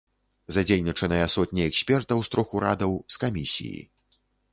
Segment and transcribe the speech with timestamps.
[0.55, 3.79] Задзейнічаныя сотні экспертаў з трох урадаў, з камісіі.